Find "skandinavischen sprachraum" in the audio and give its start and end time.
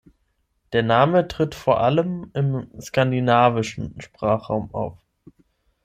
2.81-4.73